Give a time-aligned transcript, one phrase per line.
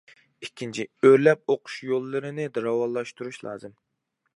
[0.45, 3.83] ئىككىنچى، ئۆرلەپ ئوقۇش يوللىرىنى راۋانلاشتۇرۇش لازىم.